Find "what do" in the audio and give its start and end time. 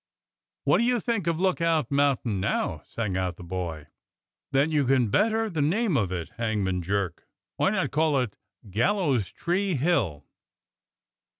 0.63-0.83